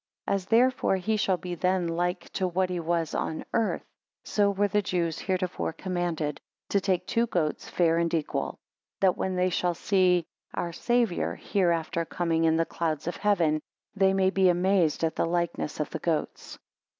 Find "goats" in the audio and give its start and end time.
7.27-7.69, 15.99-16.57